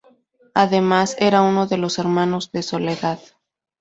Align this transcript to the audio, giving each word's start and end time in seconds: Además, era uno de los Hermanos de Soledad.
Además, 0.55 1.15
era 1.19 1.43
uno 1.43 1.67
de 1.67 1.77
los 1.77 1.99
Hermanos 1.99 2.51
de 2.51 2.63
Soledad. 2.63 3.19